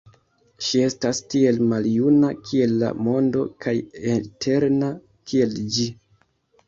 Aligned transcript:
Ŝi 0.67 0.79
estas 0.85 1.19
tiel 1.33 1.59
maljuna, 1.73 2.31
kiel 2.47 2.73
la 2.85 2.89
mondo, 3.09 3.45
kaj 3.67 3.77
eterna 4.17 4.91
kiel 5.33 5.55
ĝi. 5.77 5.87